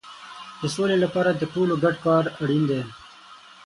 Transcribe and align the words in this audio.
د 0.61 0.63
سولې 0.75 0.97
لپاره 1.03 1.31
د 1.33 1.41
ټولو 1.53 1.73
ګډ 1.83 1.95
کار 2.05 2.23
اړین 2.41 2.63
دی. 2.69 2.81